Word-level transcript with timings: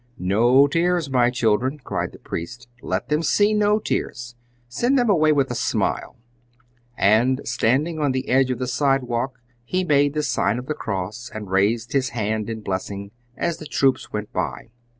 "No 0.17 0.65
tears, 0.65 1.11
my 1.11 1.29
children!" 1.29 1.77
cried 1.77 2.11
the 2.11 2.17
priest; 2.17 2.67
"let 2.81 3.09
them 3.09 3.21
see 3.21 3.53
no 3.53 3.77
tears! 3.77 4.33
Send 4.67 4.97
them 4.97 5.11
away 5.11 5.31
with 5.31 5.51
a 5.51 5.53
smile!" 5.53 6.17
And, 6.97 7.39
standing 7.47 7.99
on 7.99 8.11
the 8.11 8.27
edge 8.27 8.49
of 8.49 8.57
the 8.57 8.65
sidewalk, 8.65 9.39
he 9.63 9.83
made 9.83 10.15
the 10.15 10.23
sign 10.23 10.57
of 10.57 10.65
the 10.65 10.73
cross 10.73 11.29
and 11.31 11.51
raised 11.51 11.93
his 11.93 12.09
hand 12.17 12.49
in 12.49 12.61
blessing, 12.61 13.11
as 13.37 13.57
the 13.57 13.67
troops 13.67 14.11
went 14.11 14.33
by. 14.33 14.71